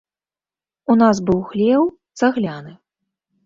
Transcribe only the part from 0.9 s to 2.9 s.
У нас быў хлеў цагляны.